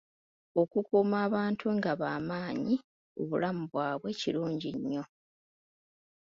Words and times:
Okukuuma 0.61 1.17
abantu 1.27 1.65
nga 1.77 1.91
bamanyi 2.01 2.75
obulamu 3.21 3.63
bwabwe 3.71 4.09
kirungi 4.19 4.69
nnyo. 4.77 5.03